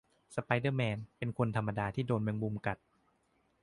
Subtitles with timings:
[0.35, 2.77] สไปเดอร์แมน เป็นคนธรรมดาที่โดนแมงมุมกัด